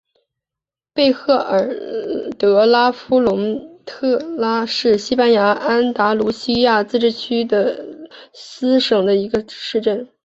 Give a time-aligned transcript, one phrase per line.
[0.95, 1.75] 贝赫尔
[2.39, 10.09] 德拉夫龙特拉是西班牙安达卢西亚自治区加的斯省的一个市镇。